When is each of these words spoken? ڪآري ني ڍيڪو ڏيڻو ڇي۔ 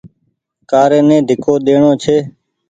ڪآري 0.69 0.99
ني 1.09 1.17
ڍيڪو 1.27 1.53
ڏيڻو 1.65 1.91
ڇي۔ 2.03 2.17